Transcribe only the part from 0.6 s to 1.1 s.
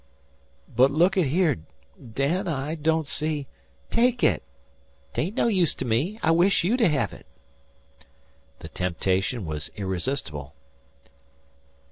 "But